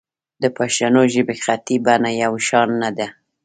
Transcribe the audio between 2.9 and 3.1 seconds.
ده.